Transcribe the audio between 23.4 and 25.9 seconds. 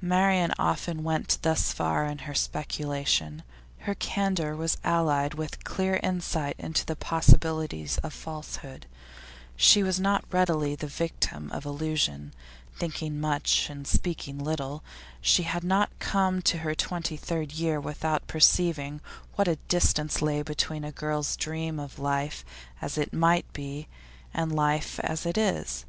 be and life as it is.